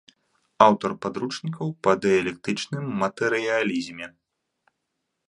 Аўтар 0.67 0.91
падручнікаў 1.03 1.67
па 1.87 1.91
дыялектычным 2.05 2.83
матэрыялізме. 3.05 4.07